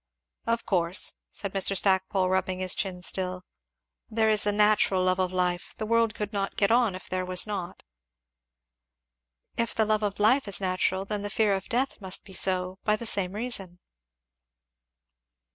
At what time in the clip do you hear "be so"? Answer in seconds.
12.25-12.79